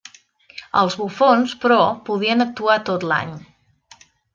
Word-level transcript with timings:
Els 0.81 0.95
bufons, 1.01 1.55
però, 1.67 1.79
podien 2.11 2.49
actuar 2.49 2.83
tot 2.93 3.11
l'any. 3.13 3.41